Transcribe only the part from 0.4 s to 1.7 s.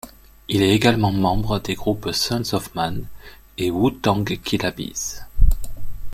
Il est également membre